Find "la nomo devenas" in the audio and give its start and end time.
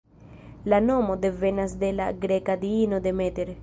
0.73-1.79